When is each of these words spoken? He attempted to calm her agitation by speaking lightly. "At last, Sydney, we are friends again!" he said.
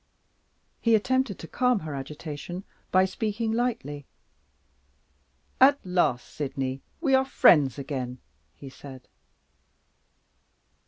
He 0.79 0.95
attempted 0.95 1.37
to 1.37 1.47
calm 1.47 1.81
her 1.81 1.93
agitation 1.93 2.63
by 2.91 3.05
speaking 3.05 3.51
lightly. 3.51 4.07
"At 5.59 5.77
last, 5.85 6.27
Sydney, 6.27 6.81
we 6.99 7.13
are 7.13 7.23
friends 7.23 7.77
again!" 7.77 8.17
he 8.55 8.67
said. 8.67 9.07